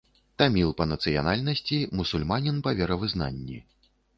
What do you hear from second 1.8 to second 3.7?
мусульманін па веравызнанні.